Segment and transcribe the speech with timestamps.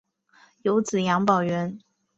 [0.63, 1.77] 有子杨葆元。